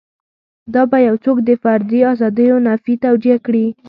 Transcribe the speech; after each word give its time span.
دا 0.73 0.81
به 0.91 0.97
یو 1.07 1.15
څوک 1.23 1.37
د 1.47 1.49
فردي 1.63 1.99
ازادیو 2.13 2.57
نفي 2.67 2.93
توجیه 3.05 3.37
کړي. 3.45 3.65